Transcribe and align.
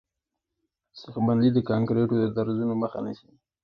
سیخ 0.99 1.15
بندي 1.27 1.49
د 1.53 1.59
کانکریټو 1.69 2.15
د 2.19 2.25
درزونو 2.35 2.73
مخه 2.81 2.99
نیسي 3.05 3.29